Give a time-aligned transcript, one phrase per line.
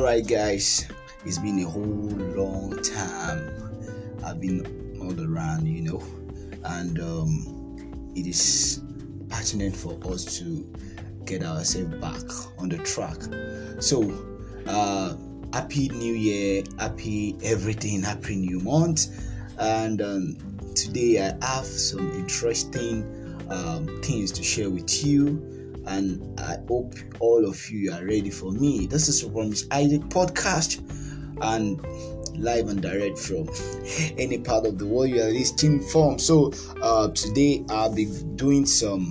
[0.00, 0.88] All right, guys,
[1.26, 4.16] it's been a whole long time.
[4.24, 6.02] I've been all around, you know,
[6.64, 8.80] and um, it is
[9.28, 10.66] pertinent for us to
[11.26, 12.22] get ourselves back
[12.56, 13.18] on the track.
[13.82, 14.10] So,
[14.66, 15.16] uh,
[15.52, 19.08] happy New Year, happy everything, happy new month,
[19.58, 20.38] and um,
[20.74, 23.04] today I have some interesting
[23.50, 28.52] um, things to share with you and I hope all of you are ready for
[28.52, 28.86] me.
[28.86, 30.80] This is from Isaac podcast
[31.42, 31.80] and
[32.36, 33.48] live and direct from
[34.18, 36.18] any part of the world you are listening from.
[36.18, 38.06] So uh, today I'll be
[38.36, 39.10] doing some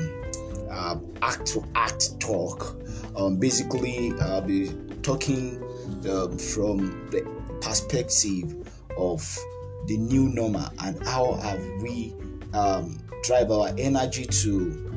[0.70, 2.78] uh, act to act talk.
[3.16, 5.62] Um, basically, I'll be talking
[6.09, 7.28] um, from the
[7.62, 8.56] perspective
[8.98, 9.38] of
[9.88, 12.14] the new normal and how have we
[12.53, 14.89] um, drive our energy to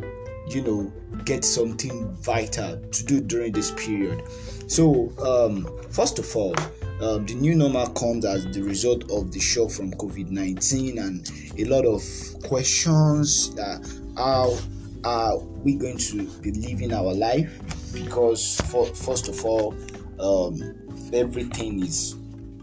[0.49, 0.93] you know
[1.25, 4.23] get something vital to do during this period.
[4.67, 6.55] So um, first of all
[7.03, 11.65] um, the new normal comes as the result of the shock from covid-19 and a
[11.65, 12.03] lot of
[12.45, 13.85] questions that
[14.17, 14.57] how
[15.05, 17.61] are we going to be living our life
[17.93, 19.75] because for, first of all
[20.21, 20.75] um,
[21.13, 22.17] everything is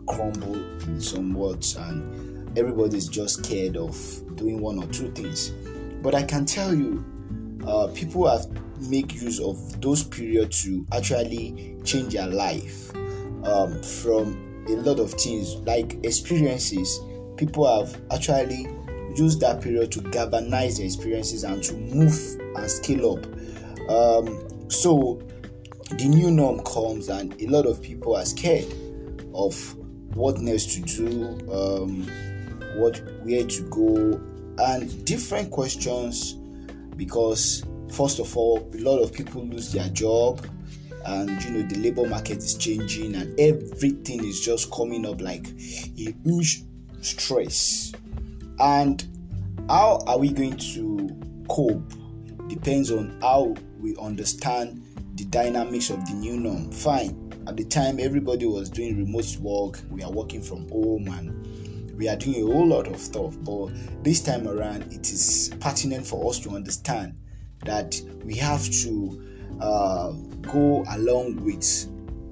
[0.07, 3.95] crumbled somewhat and everybody's just scared of
[4.35, 5.49] doing one or two things.
[6.01, 7.03] But i can tell you
[7.67, 8.47] uh, people have
[8.81, 12.95] make use of those periods to actually change their life
[13.45, 16.99] um, from a lot of things like experiences.
[17.37, 18.67] People have actually
[19.15, 22.13] used that period to galvanize their experiences and to move
[22.55, 23.25] and scale up.
[23.89, 25.21] Um, so
[25.91, 28.71] the new norm comes and a lot of people are scared
[29.33, 29.75] of
[30.15, 32.07] what next to do um,
[32.75, 34.21] what where to go
[34.59, 36.38] and different questions
[36.99, 40.45] because first of all a lot of people lose their job
[41.05, 45.47] and you know the labor market is changing and everything is just coming up like
[45.47, 46.63] a huge
[47.01, 47.93] stress.
[48.59, 49.03] And
[49.69, 51.09] how are we going to
[51.47, 51.93] cope?
[52.47, 54.83] Depends on how we understand
[55.15, 56.71] the dynamics of the new norm.
[56.71, 57.33] Fine.
[57.47, 59.79] At the time everybody was doing remote work.
[59.89, 61.38] We are working from home and
[61.99, 63.67] we are doing a whole lot of stuff but
[64.03, 67.13] this time around it is pertinent for us to understand
[67.65, 69.21] that we have to
[69.59, 70.11] uh,
[70.41, 71.87] go along with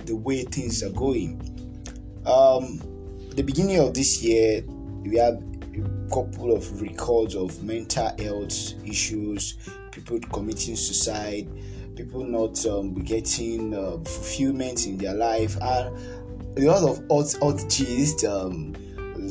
[0.05, 1.37] the way things are going.
[2.25, 2.79] Um,
[3.35, 4.63] the beginning of this year
[5.03, 9.57] we have a couple of records of mental health issues
[9.91, 11.47] people committing suicide
[11.95, 17.69] people not um, getting uh, fulfillment in their life and a lot of odd, odd
[17.69, 18.73] gist um,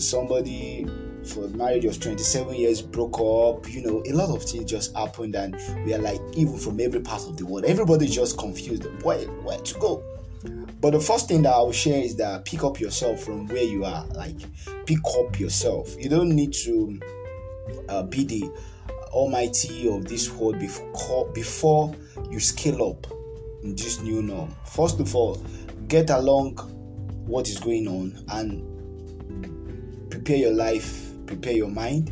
[0.01, 0.87] somebody
[1.27, 5.34] for marriage of 27 years broke up you know a lot of things just happened
[5.34, 7.65] and we are like even from every part of the world.
[7.65, 8.84] Everybody just confused.
[9.03, 10.03] Where where to go?
[10.81, 13.65] But the first thing that i will share is that pick up yourself from where
[13.65, 14.37] you are like
[14.87, 15.95] pick up yourself.
[15.99, 17.01] You don't need to
[17.89, 18.51] uh, be the
[19.11, 21.95] almighty of this world before before
[22.31, 23.07] you scale up
[23.63, 24.55] in this new norm.
[24.65, 25.43] First of all
[25.89, 26.57] get along
[27.27, 28.76] what is going on and
[30.16, 32.10] prepare your life, prepare your mind,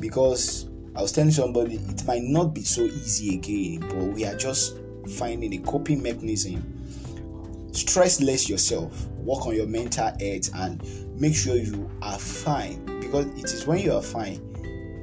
[0.00, 4.36] because I was telling somebody it might not be so easy again, but we are
[4.36, 4.76] just
[5.16, 6.60] finding a coping mechanism.
[7.72, 13.26] Stress less yourself, work on your mental health, and make sure you are fine because
[13.38, 14.42] it is when you are fine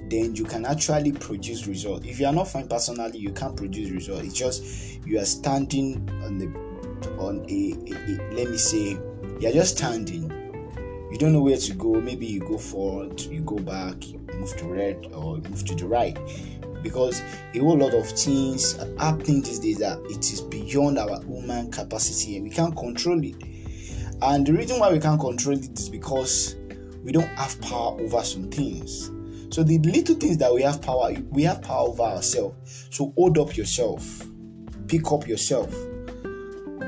[0.10, 2.06] then you can actually produce results.
[2.06, 4.26] If you are not fine personally, you can't produce results.
[4.26, 6.48] It's just you are standing on the
[7.18, 8.98] on a, a, a let me say
[9.40, 10.32] you are just standing
[11.14, 11.94] you don't know where to go.
[11.94, 15.86] Maybe you go forward you go back you move to red or move to the
[15.86, 16.18] right.
[16.82, 17.22] Because
[17.54, 21.72] a whole lot of things are happening these days that it is beyond our human
[21.72, 23.36] capacity and we can't control it.
[24.24, 26.56] And the reason why we can't control it is because
[27.04, 29.12] we don't have power over some things.
[29.54, 32.88] So the little things that we have power we have power over ourselves.
[32.90, 34.24] So hold up yourself.
[34.88, 35.70] Pick up yourself.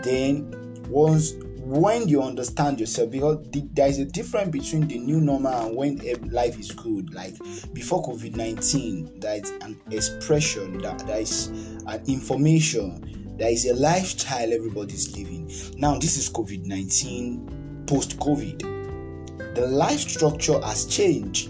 [0.02, 0.52] Then
[0.90, 1.34] once
[1.66, 5.76] when you understand yourself because the, there is a difference between the new normal and
[5.76, 5.98] when
[6.30, 7.12] life is good.
[7.12, 7.34] Like
[7.74, 11.48] before covid-19 there is an expression that there is
[11.88, 15.52] an information there is a lifestyle everybody's living.
[15.78, 19.56] Now this is covid-19 post-covid.
[19.56, 21.50] The life structure has changed.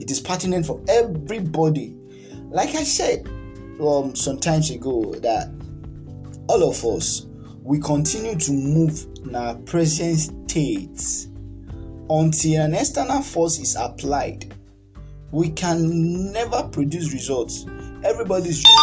[0.00, 1.96] It is pertinent for everybody.
[2.50, 3.28] Like i said
[3.80, 5.52] um some times ago that
[6.48, 7.25] all of us
[7.66, 10.16] we continue to move in our present
[10.48, 11.26] state
[12.08, 14.54] until an external force is applied.
[15.32, 17.66] We can never produce results.
[18.04, 18.78] Everybody's just,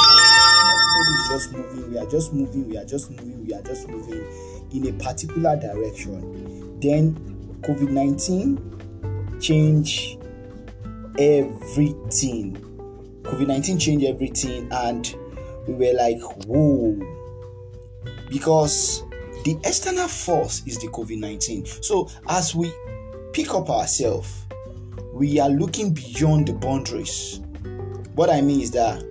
[0.65, 1.91] everybody's just moving.
[1.91, 2.69] We are just moving.
[2.69, 3.47] We are just moving.
[3.47, 4.25] We are just moving.
[4.74, 6.77] in a particular direction.
[6.81, 7.15] Then
[7.62, 10.18] COVID 19 changed
[11.18, 12.57] everything.
[13.21, 15.15] COVID 19 changed everything, and
[15.69, 17.00] we were like, whoa.
[18.29, 19.03] Because
[19.43, 21.65] the external force is the COVID 19.
[21.65, 22.71] So, as we
[23.33, 24.45] pick up ourselves,
[25.13, 27.41] we are looking beyond the boundaries.
[28.15, 29.03] What I mean is that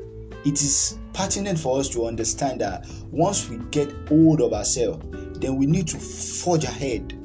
[0.44, 5.04] it is pertinent for us to understand that once we get hold of ourselves,
[5.38, 7.18] then we need to forge ahead,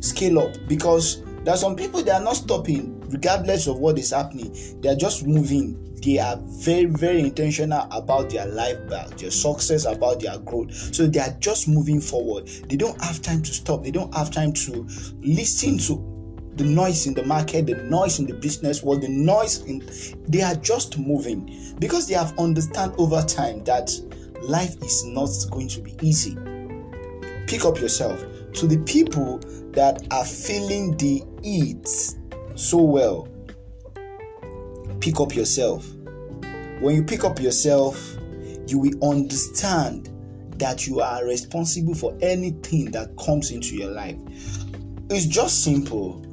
[0.00, 4.10] scale up, because there are some people that are not stopping regardless of what is
[4.10, 5.80] happening, they are just moving.
[6.04, 10.72] They are very, very intentional about their life, about their success, about their growth.
[10.94, 12.46] So they are just moving forward.
[12.68, 13.82] They don't have time to stop.
[13.84, 14.86] They don't have time to
[15.20, 16.14] listen to
[16.56, 19.82] the noise in the market, the noise in the business world, the noise in
[20.28, 23.90] they are just moving because they have understand over time that
[24.42, 26.36] life is not going to be easy.
[27.46, 28.24] Pick up yourself.
[28.54, 29.38] To the people
[29.72, 31.88] that are feeling the heat
[32.54, 33.28] so well,
[35.04, 35.86] pick up yourself.
[36.80, 38.16] When you pick up yourself,
[38.66, 40.08] you will understand
[40.56, 44.18] that you are responsible for anything that comes into your life.
[45.10, 46.24] It's just simple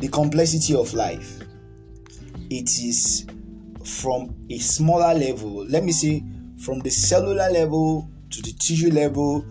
[0.00, 1.40] the complexity of life.
[2.50, 3.26] It is
[3.82, 6.22] from a smaller level, let me say,
[6.58, 9.42] from the cellular level to the tissue level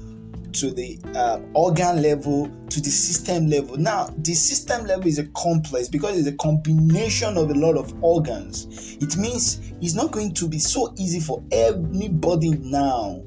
[0.55, 3.77] to the uh, organ level to the system level.
[3.77, 7.93] Now, the system level is a complex because it's a combination of a lot of
[8.03, 8.97] organs.
[9.01, 13.21] It means it's not going to be so easy for anybody now.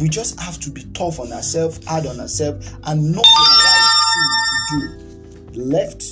[0.00, 3.90] We just have to be tough on ourselves, hard on ourselves, and know the right
[4.14, 6.04] thing to do left,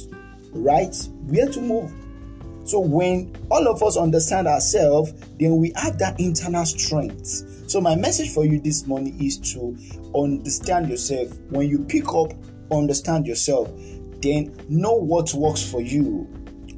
[0.53, 1.93] right, where to move.
[2.65, 7.71] So when all of us understand ourselves, then we have that internal strength.
[7.71, 9.77] So my message for you this morning is to
[10.15, 11.37] understand yourself.
[11.51, 12.33] When you pick up,
[12.71, 13.71] understand yourself,
[14.21, 16.29] then know what works for you.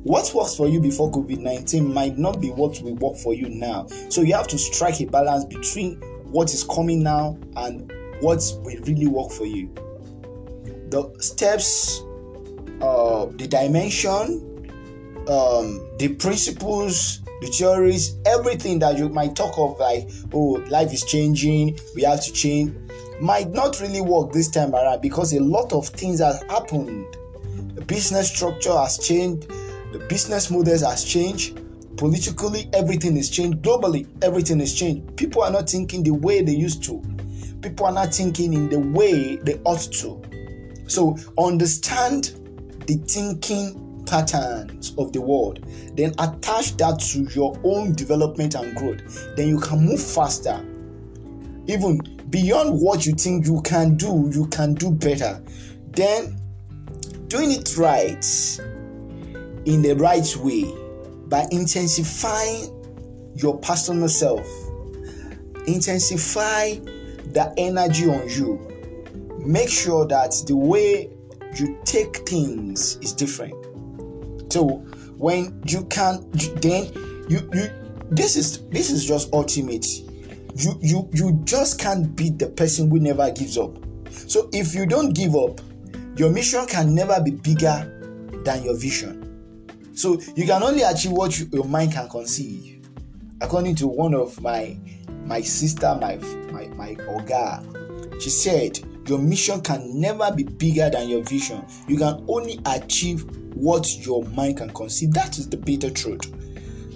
[0.05, 3.49] What works for you before COVID 19 might not be what will work for you
[3.49, 3.87] now.
[4.09, 5.97] So you have to strike a balance between
[6.31, 7.91] what is coming now and
[8.21, 9.73] what will really work for you.
[10.91, 12.03] The steps
[12.81, 14.54] uh, the dimension,
[15.29, 21.05] um, the principles, the theories, everything that you might talk of, like, oh, life is
[21.05, 22.75] changing, we have to change,
[23.21, 27.07] might not really work this time around because a lot of things have happened.
[27.75, 29.49] The business structure has changed,
[29.93, 31.61] the business models has changed,
[31.97, 35.17] politically, everything is changed, globally, everything is changed.
[35.17, 37.03] People are not thinking the way they used to,
[37.63, 40.23] people are not thinking in the way they ought to.
[40.87, 42.41] So, understand
[42.87, 45.65] the thinking patterns of the world,
[45.97, 50.65] then attach that to your own development and growth, then you can move faster.
[51.67, 51.99] Even
[52.31, 55.43] beyond what you think you can do, you can do better.
[55.91, 56.39] Then
[57.29, 58.25] doing it right
[59.65, 60.65] in the right way
[61.29, 62.71] by intensifying
[63.35, 64.47] your personal self,
[65.67, 66.75] intensify
[67.33, 68.61] the energy on you.
[69.45, 71.11] Make sure that the way
[71.57, 73.64] you take things is different.
[74.51, 74.85] So
[75.17, 76.93] when you can then
[77.29, 77.71] you you
[78.11, 79.87] this is this is just ultimate.
[80.57, 83.77] You you you just can't beat the person who never gives up.
[84.11, 85.61] So if you don't give up,
[86.17, 87.91] your mission can never be bigger
[88.45, 89.25] than your vision.
[89.95, 92.87] So you can only achieve what you, your mind can conceive.
[93.41, 94.77] According to one of my
[95.25, 96.17] my sister, my
[96.53, 101.65] my my oga, she said your mission can never be bigger than your vision.
[101.89, 103.25] You can only achieve
[103.55, 105.13] what your mind can conceive.
[105.13, 106.33] That is the bitter truth.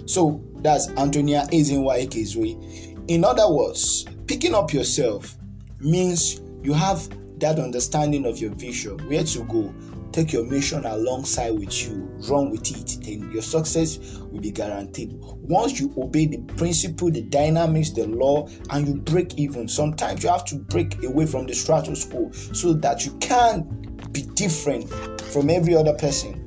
[0.05, 2.95] So that's Antonia way.
[3.07, 5.37] In other words, picking up yourself
[5.79, 7.07] means you have
[7.39, 9.73] that understanding of your vision, where to go,
[10.11, 15.11] take your mission alongside with you, run with it, then your success will be guaranteed.
[15.13, 20.29] Once you obey the principle, the dynamics, the law, and you break even, sometimes you
[20.29, 23.63] have to break away from the status quo so that you can
[24.11, 24.89] be different
[25.31, 26.38] from every other person.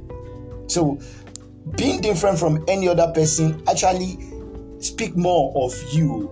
[0.72, 0.98] So,
[1.76, 4.18] being different from any other person actually
[4.80, 6.30] speak more of you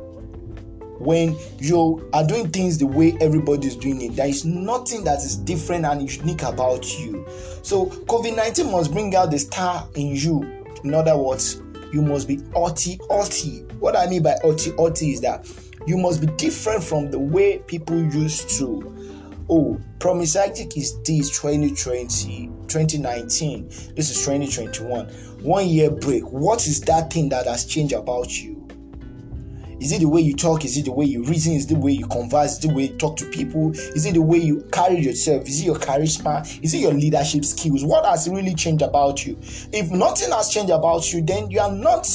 [0.99, 4.17] when you are doing things the way everybody is doing it.
[4.17, 7.27] There is nothing that is different and unique about you.
[7.63, 10.43] So, COVID 19 must bring out the star in you.
[10.85, 11.61] In other words,
[11.93, 13.71] you must be auti auti.
[13.75, 15.47] What I mean by auti auti is that
[15.87, 18.97] you must be different from the way people used to.
[19.51, 20.37] Oh, Promise
[20.77, 23.69] is this 2020, 2019.
[23.97, 25.07] This is 2021.
[25.43, 26.25] One year break.
[26.31, 28.61] What is that thing that has changed about you?
[29.81, 30.67] Is it the way you talk?
[30.67, 31.55] Is it the way you reason?
[31.55, 32.59] Is it the way you converse?
[32.59, 33.71] Is it the way you talk to people?
[33.73, 35.49] Is it the way you carry yourself?
[35.49, 36.63] Is it your charisma?
[36.63, 37.83] Is it your leadership skills?
[37.83, 39.39] What has really changed about you?
[39.73, 42.07] If nothing has changed about you, then you are not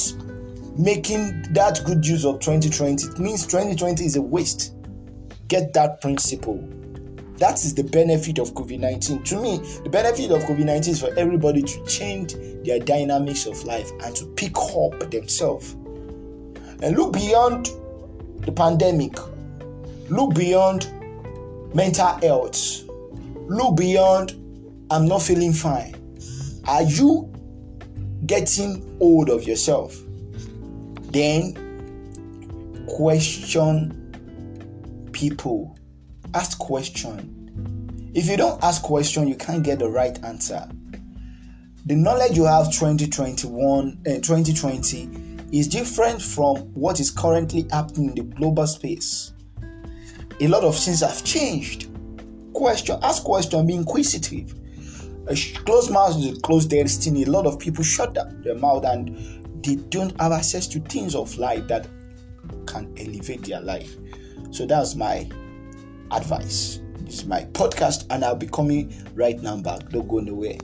[0.78, 3.08] making that good use of 2020.
[3.08, 4.74] It means 2020 is a waste.
[5.48, 6.75] Get that principle.
[7.38, 9.22] That is the benefit of COVID 19.
[9.24, 13.62] To me, the benefit of COVID 19 is for everybody to change their dynamics of
[13.64, 15.72] life and to pick up themselves.
[16.82, 17.70] And look beyond
[18.40, 19.16] the pandemic,
[20.10, 20.90] look beyond
[21.74, 22.82] mental health,
[23.48, 24.42] look beyond
[24.90, 25.94] I'm not feeling fine.
[26.66, 27.32] Are you
[28.24, 29.96] getting hold of yourself?
[31.10, 31.54] Then
[32.86, 33.92] question
[35.12, 35.76] people
[36.36, 38.12] ask question.
[38.14, 40.68] If you don't ask question, you can't get the right answer.
[41.86, 48.10] The knowledge you have 2021 and uh, 2020 is different from what is currently happening
[48.10, 49.32] in the global space.
[50.40, 51.88] A lot of things have changed.
[52.52, 54.54] Question, ask question, be inquisitive.
[55.28, 57.22] A closed mouth is a closed destiny.
[57.22, 61.38] A lot of people shut their mouth and they don't have access to things of
[61.38, 61.88] life that
[62.66, 63.96] can elevate their life.
[64.50, 65.28] So that's my
[66.10, 66.80] advice.
[67.00, 69.88] This is my podcast, and I'll be coming right now back.
[69.90, 70.58] Don't go nowhere.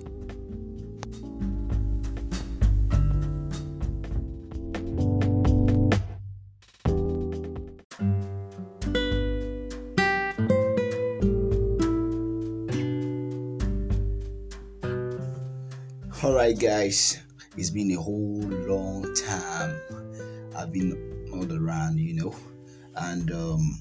[16.24, 17.20] All right, guys,
[17.56, 19.80] it's been a whole long time.
[20.56, 22.36] I've been all around, you know,
[22.94, 23.78] and um,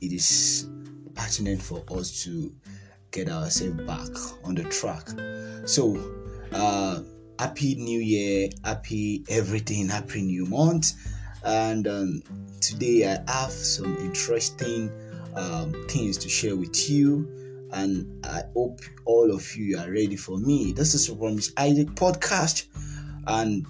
[0.00, 0.68] it is
[1.26, 2.54] pertinent for us to
[3.10, 4.08] get ourselves back
[4.44, 5.08] on the track.
[5.66, 5.96] So,
[6.52, 7.00] uh,
[7.38, 10.92] happy new year, happy everything, happy new month.
[11.44, 12.22] And um,
[12.60, 14.88] today I have some interesting
[15.34, 17.28] um, things to share with you.
[17.72, 20.72] And I hope all of you are ready for me.
[20.72, 22.66] This is from Isaac podcast
[23.26, 23.66] and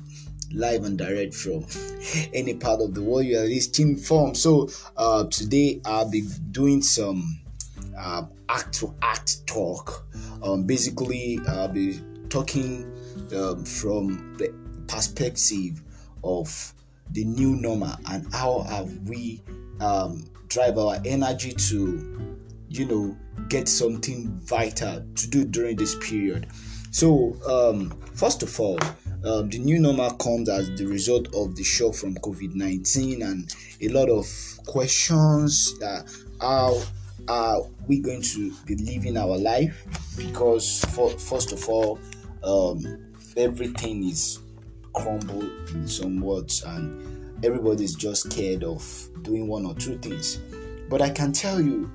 [0.52, 1.64] live and direct from
[2.34, 4.34] any part of the world you are listening from.
[4.34, 7.40] So uh, today I'll be doing some
[7.96, 10.06] act to act talk.
[10.42, 12.92] Um, basically, I'll be talking
[13.34, 14.52] um, from the
[14.86, 15.82] perspective
[16.22, 16.72] of
[17.12, 19.42] the new normal and how have we
[19.80, 22.36] um, drive our energy to,
[22.68, 23.16] you know,
[23.48, 26.48] get something vital to do during this period.
[26.90, 28.78] So, um, first of all,
[29.24, 33.54] um, the new normal comes as the result of the shock from COVID 19 and
[33.80, 34.26] a lot of
[34.66, 36.06] questions that
[36.40, 36.80] how
[37.28, 39.86] are we going to be living our life?
[40.16, 41.98] Because for, first of all
[42.42, 44.40] um, everything is
[44.92, 50.38] crumbled in somewhat and everybody's just scared of doing one or two things.
[50.88, 51.90] But i can tell you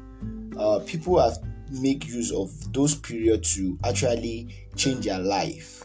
[0.58, 1.38] uh, people have
[1.72, 5.84] make use of those periods to actually change their life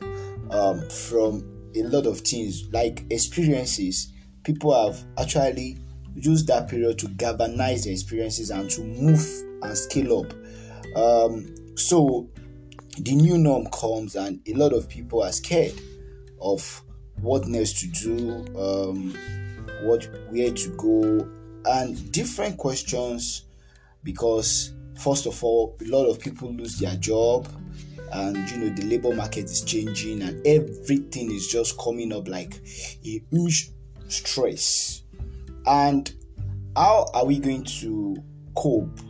[0.50, 1.44] um, from
[1.76, 2.68] a lot of things.
[2.72, 4.12] Like experiences
[4.42, 5.78] people have actually
[6.16, 9.24] used that period to galvanize their experiences and to move
[9.62, 10.32] and scale up.
[10.96, 12.28] Um, so
[12.98, 15.74] the new norm comes and a lot of people are scared
[16.40, 16.82] of
[17.20, 19.14] what next to do um,
[19.82, 21.28] what where to go
[21.66, 23.44] and different questions
[24.02, 27.48] because first of all a lot of people lose their job
[28.12, 32.54] and you know the labor market is changing and everything is just coming up like
[33.04, 33.70] a huge
[34.08, 35.02] stress
[35.66, 36.12] and
[36.76, 38.16] how are we going to
[38.54, 39.00] cope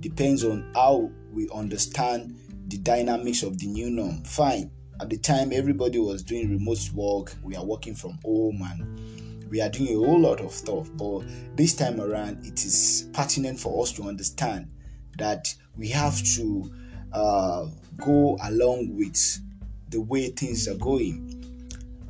[0.00, 2.36] depends on how we understand
[2.68, 4.22] the dynamics of the new norm.
[4.24, 7.34] Fine at the time everybody was doing remote work.
[7.42, 10.90] We are working from home and we are doing a whole lot of stuff.
[10.94, 11.22] But
[11.56, 14.70] this time around it is pertinent for us to understand
[15.18, 16.72] that we have to
[17.12, 17.66] uh,
[17.98, 19.40] go along with
[19.88, 21.38] the way things are going.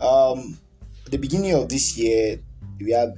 [0.01, 0.59] Um,
[1.11, 2.41] the beginning of this year,
[2.81, 3.17] we have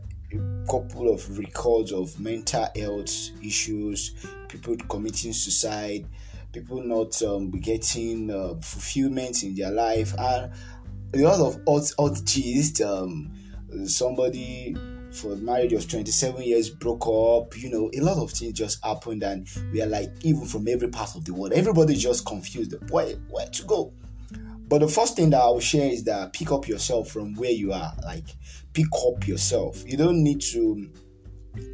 [0.69, 4.15] couple of records of mental health issues,
[4.49, 6.07] people committing suicide,
[6.53, 10.53] people not um, getting uh, fulfillment in their life, and
[11.15, 12.81] a lot of odd, odd.
[12.83, 13.33] Um,
[13.87, 14.75] somebody
[15.15, 19.23] for marriage of 27 years broke up you know a lot of things just happened
[19.23, 23.15] and we are like even from every part of the world everybody just confused where
[23.31, 23.93] where to go
[24.69, 27.51] but the first thing that i will share is that pick up yourself from where
[27.51, 28.25] you are like
[28.73, 30.91] pick up yourself you don't need to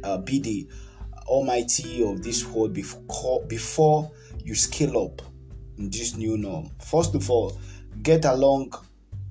[0.03, 0.67] uh, be the
[1.27, 4.11] almighty of this world before before
[4.43, 5.21] you scale up
[5.77, 7.57] in this new norm first of all
[8.01, 8.71] get along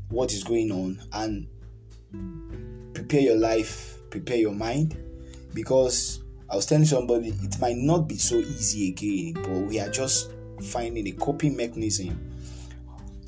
[0.08, 1.46] what is going on and
[2.94, 4.96] prepare your life prepare your mind
[5.54, 9.88] because I was telling somebody it might not be so easy again, but we are
[9.88, 10.32] just
[10.64, 12.29] finding a coping mechanism.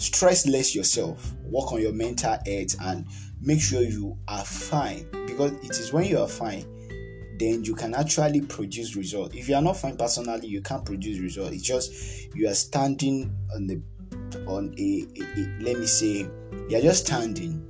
[0.03, 3.07] Stress less yourself, work on your mental health, and
[3.41, 6.67] make sure you are fine because it is when you are fine
[7.39, 9.35] then you can actually produce results.
[9.35, 11.57] If you are not fine personally, you can't produce results.
[11.57, 13.83] It's just you are standing on the
[14.47, 16.27] on a, a, a let me say
[16.69, 17.67] you are just standing.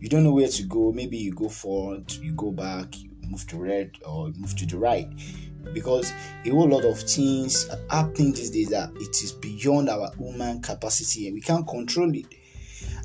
[0.00, 0.92] You don't know where to go.
[0.92, 4.78] Maybe you go forward, you go back, you move to red or move to the
[4.78, 5.08] right
[5.72, 6.12] because
[6.44, 10.60] a whole lot of things are happening these days that it is beyond our human
[10.60, 12.26] capacity and we can't control it.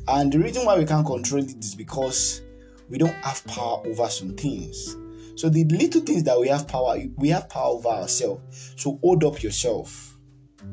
[0.07, 2.41] And the reason why we can't control it is because
[2.89, 4.95] we don't have power over some things.
[5.35, 8.73] So the little things that we have power, we have power over ourselves.
[8.75, 10.17] So hold up yourself,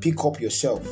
[0.01, 0.85] pick up yourself.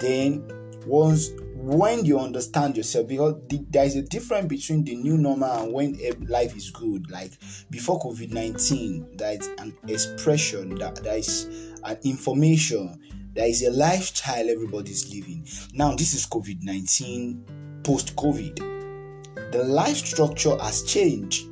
[0.00, 0.46] Then
[0.86, 1.30] once
[1.62, 5.72] when you understand yourself, because the, there is a difference between the new normal and
[5.72, 7.10] when life is good.
[7.10, 7.32] Like
[7.70, 11.44] before COVID nineteen, there is an expression that there is
[11.84, 13.00] an information
[13.34, 15.46] there is a lifestyle everybody's living.
[15.72, 19.52] Now, this is COVID 19 post COVID.
[19.52, 21.46] The life structure has changed.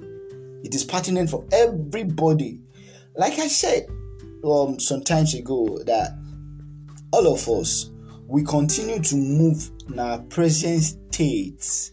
[0.62, 2.60] It is pertinent for everybody.
[3.16, 3.86] Like I said
[4.44, 6.18] um, some times ago, that
[7.12, 7.89] all of us
[8.30, 11.90] we continue to move in our present state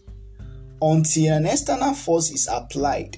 [0.80, 3.16] until an external force is applied.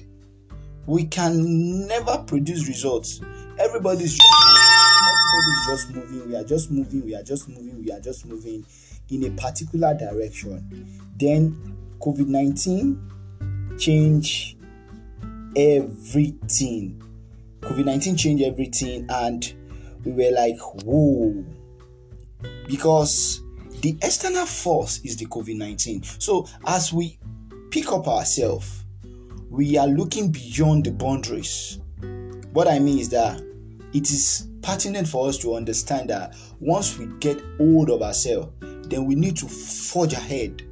[0.87, 3.21] We can never produce results.
[3.59, 6.29] Everybody's everybody's just moving.
[6.29, 7.05] We are just moving.
[7.05, 7.83] We are just moving.
[7.83, 8.65] We are just moving
[9.11, 10.99] in a particular direction.
[11.15, 13.07] Then COVID nineteen
[13.77, 14.57] change
[15.55, 17.03] everything.
[17.61, 19.53] COVID 19 changed everything, and
[20.03, 21.45] we were like, whoa.
[22.71, 23.43] Because
[23.81, 26.03] the external force is the COVID 19.
[26.19, 27.19] So, as we
[27.69, 28.85] pick up ourselves,
[29.49, 31.79] we are looking beyond the boundaries.
[32.53, 33.41] What I mean is that
[33.93, 38.53] it is pertinent for us to understand that once we get hold of ourselves,
[38.83, 40.63] then we need to forge ahead,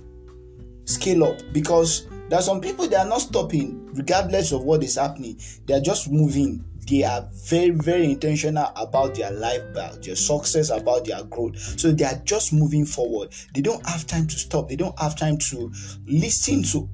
[0.85, 4.95] scale up, because there are some people that are not stopping regardless of what is
[4.95, 5.37] happening.
[5.65, 6.63] They are just moving.
[6.89, 11.57] They are very, very intentional about their life, about their success, about their growth.
[11.79, 13.33] So they are just moving forward.
[13.53, 14.69] They don't have time to stop.
[14.69, 15.71] They don't have time to
[16.07, 16.89] listen to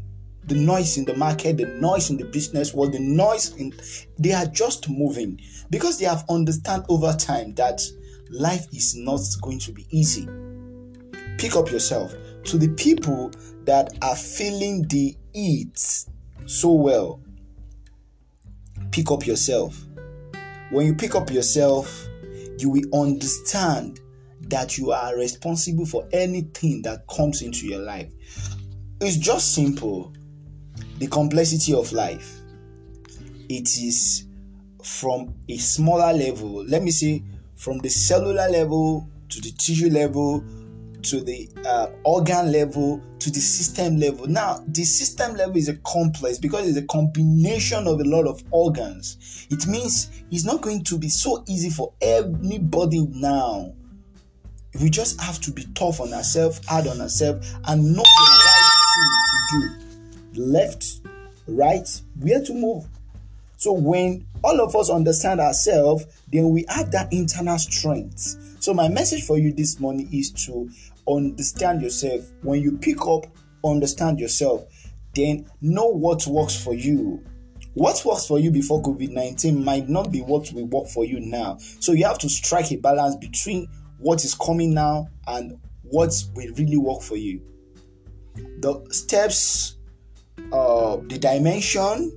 [0.47, 3.73] the noise in the market, the noise in the business world, the noise in
[4.19, 7.81] they are just moving because they have understand over time that
[8.29, 10.27] life is not going to be easy.
[11.37, 12.13] Pick up yourself.
[12.45, 13.31] To the people
[13.63, 16.05] that are feeling the eat
[16.45, 17.19] so well,
[18.91, 19.84] pick up yourself.
[20.71, 22.07] When you pick up yourself,
[22.57, 23.99] you will understand
[24.41, 28.11] that you are responsible for anything that comes into your life.
[29.01, 30.13] It's just simple.
[30.99, 32.39] The complexity of life.
[33.49, 34.25] It is
[34.83, 36.63] from a smaller level.
[36.65, 37.23] Let me say,
[37.55, 40.43] from the cellular level to the tissue level
[41.05, 44.27] to the uh, organ level to the system level.
[44.27, 48.43] Now, the system level is a complex because it's a combination of a lot of
[48.51, 49.47] organs.
[49.49, 53.73] It means it's not going to be so easy for anybody now.
[54.81, 58.71] We just have to be tough on ourselves, hard on ourselves, and know the right
[58.95, 59.79] thing to
[60.33, 60.41] do.
[60.41, 61.01] Left,
[61.47, 62.85] right, where to move.
[63.57, 68.35] So when all of us understand ourselves, then we have that internal strength.
[68.59, 70.69] So my message for you this morning is to
[71.07, 72.31] understand yourself.
[72.41, 73.25] When you pick up,
[73.63, 74.65] understand yourself,
[75.13, 77.23] then know what works for you.
[77.73, 81.19] What works for you before COVID 19 might not be what will work for you
[81.19, 81.57] now.
[81.79, 86.53] So you have to strike a balance between what is coming now and what will
[86.55, 87.41] really work for you.
[88.35, 89.75] The steps,
[90.51, 92.15] uh, the dimension,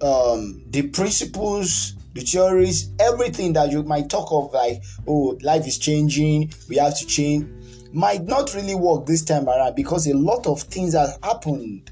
[0.00, 5.78] um, the principles, the theories, everything that you might talk of, like, oh, life is
[5.78, 7.46] changing, we have to change
[7.92, 11.90] might not really work this time around because a lot of things have happened.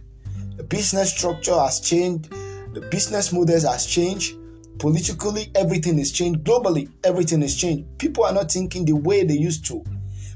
[0.57, 2.31] The business structure has changed,
[2.73, 4.37] the business models has changed,
[4.79, 7.87] politically everything is changed, globally everything is changed.
[7.99, 9.85] People are not thinking the way they used to.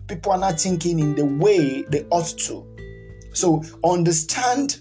[0.07, 2.67] People are not thinking in the way they ought to.
[3.33, 4.81] So understand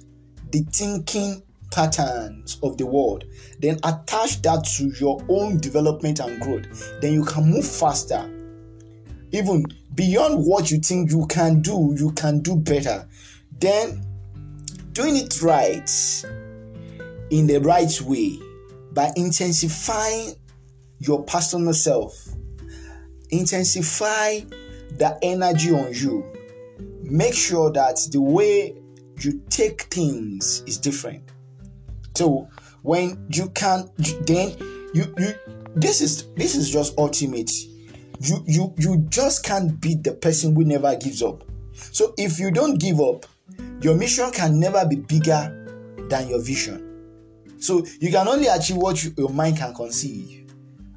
[0.51, 3.25] the thinking patterns of the world,
[3.59, 6.99] then attach that to your own development and growth.
[7.01, 8.27] Then you can move faster
[9.31, 9.63] even
[9.99, 13.05] beyond what you think you can do, you can do better.
[13.59, 14.01] Then
[14.93, 15.91] doing it right
[17.31, 18.39] in the right way
[18.93, 20.35] by intensifying
[20.99, 22.29] your personal self,
[23.31, 24.39] intensify
[24.91, 26.23] the energy on you.
[27.03, 28.81] Make sure that the way
[29.19, 31.23] you take things is different.
[32.15, 32.47] So,
[32.83, 33.89] when you can
[34.21, 34.55] then
[34.93, 35.33] you you
[35.75, 37.51] this is this is just ultimate
[38.19, 41.43] you you you just can't beat the person who never gives up.
[41.73, 43.25] So if you don't give up
[43.82, 45.55] your mission can never be bigger
[46.10, 46.86] than your vision.
[47.60, 50.51] So you can only achieve what you, your mind can conceive.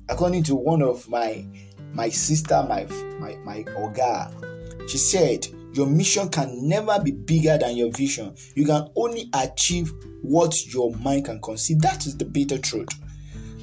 [0.08, 1.44] According to one of my
[1.92, 2.85] my sister my
[3.18, 8.35] my my oga she said your mission can never be bigger than your vision.
[8.54, 9.90] You can only achieve
[10.22, 11.80] what your mind can conceive.
[11.80, 12.88] That is the bitter truth.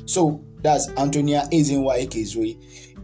[0.05, 2.57] So that's Antonia Ezenwa Ekezwe.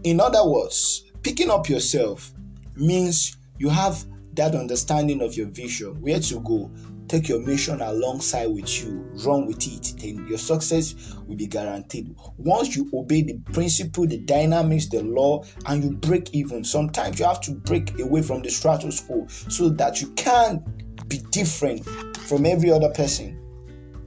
[0.05, 2.31] In other words, picking up yourself
[2.75, 6.69] means you have that understanding of your vision, where to go,
[7.07, 12.15] take your mission alongside with you, run with it, then your success will be guaranteed.
[12.37, 17.25] Once you obey the principle, the dynamics, the law, and you break even, sometimes you
[17.25, 20.63] have to break away from the status quo so that you can
[21.07, 21.83] be different
[22.27, 23.39] from every other person.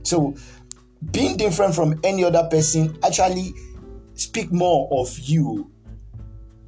[0.04, 0.36] So
[1.10, 3.52] being different from any other person actually
[4.14, 5.72] speak more of you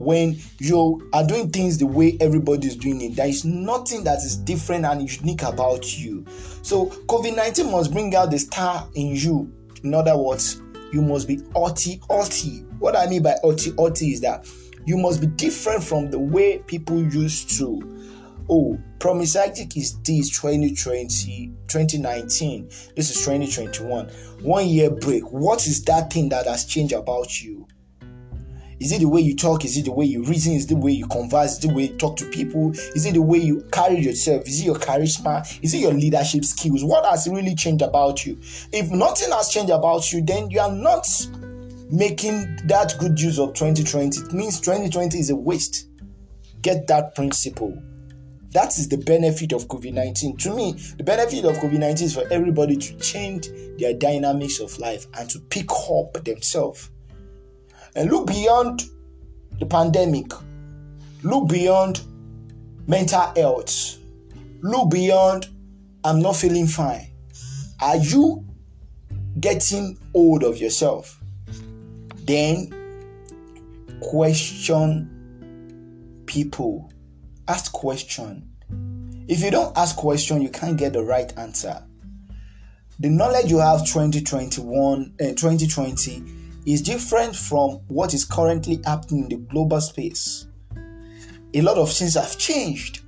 [0.01, 4.17] when you are doing things the way everybody is doing it there is nothing that
[4.19, 6.25] is different and unique about you
[6.63, 9.53] so covid-19 must bring out the star in you
[9.85, 14.23] in other words you must be auti auti what i mean by auti auti is
[14.23, 14.49] that
[14.87, 18.01] you must be different from the way people used to
[18.51, 22.69] oh, Promise Isaac is this 2020, 2019.
[22.97, 24.09] This is 2021.
[24.43, 25.23] One year break.
[25.33, 27.67] What is that thing that has changed about you?
[28.81, 29.67] Is it the way you talk?
[29.67, 30.55] Is it the way you reason?
[30.55, 31.59] Is it the way you converse?
[31.59, 32.71] Is it the way you talk to people?
[32.71, 34.49] Is it the way you carry yourself?
[34.49, 35.47] Is it your charisma?
[35.63, 36.83] Is it your leadership skills?
[36.83, 38.39] What has really changed about you?
[38.73, 41.07] If nothing has changed about you, then you are not
[41.91, 44.19] making that good use of 2020.
[44.19, 45.87] It means 2020 is a waste.
[46.63, 47.83] Get that principle.
[48.53, 50.39] That is the benefit of COVID 19.
[50.39, 54.77] To me, the benefit of COVID 19 is for everybody to change their dynamics of
[54.79, 56.89] life and to pick up themselves
[57.95, 58.85] and look beyond
[59.59, 60.33] the pandemic,
[61.23, 62.03] look beyond
[62.87, 63.99] mental health,
[64.63, 65.49] look beyond
[66.03, 67.09] I'm not feeling fine.
[67.81, 68.45] Are you
[69.39, 71.21] getting hold of yourself?
[72.25, 72.71] Then
[74.01, 75.17] question
[76.27, 76.91] people
[77.49, 78.47] ask question.
[79.29, 81.83] If you don't ask question, you can't get the right answer.
[82.99, 86.23] The knowledge you have 2021 and uh, 2020
[86.67, 90.47] is different from what is currently happening in the global space.
[91.55, 93.01] A lot of things have changed.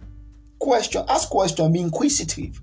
[0.58, 2.60] Question, ask question, be inquisitive.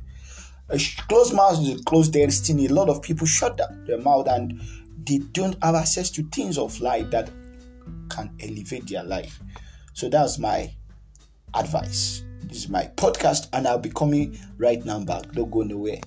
[0.69, 2.67] A closed mouth is a closed destiny.
[2.67, 4.61] A lot of people shut their mouth and
[5.05, 7.31] they don't have access to things of life that
[8.09, 9.39] can elevate their life.
[9.93, 10.71] So that's my
[11.55, 12.23] advice.
[12.43, 15.31] This is my podcast, and I'll be coming right now back.
[15.31, 16.01] Don't go nowhere.